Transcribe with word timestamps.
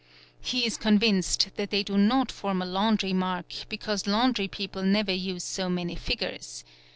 He 0.41 0.65
is 0.65 0.77
convinced 0.77 1.49
that 1.57 1.69
they 1.69 1.83
do 1.83 1.95
not 1.95 2.31
form 2.31 2.59
a 2.59 2.65
laundry 2.65 3.13
mark, 3.13 3.53
because 3.69 4.07
laundry 4.07 4.47
people 4.47 4.81
never 4.81 5.11
use 5.13 5.43
so 5.43 5.69
many 5.69 5.93
figures. 5.95 6.63